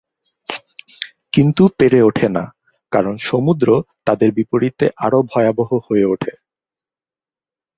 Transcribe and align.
কিন্তু 1.33 1.63
পেরে 1.79 1.99
ওঠে 2.01 2.27
না, 2.29 2.43
কারণ 2.91 3.13
সমুদ্র 3.21 3.67
তাদের 4.05 4.29
বিপরীতে 4.31 4.85
আরো 4.97 5.19
ভয়াবহ 5.31 5.69
হয়ে 5.87 6.05
ওঠে। 6.05 6.33